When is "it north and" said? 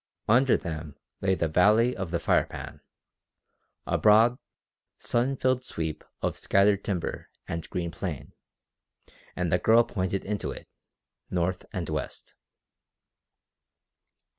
10.49-11.87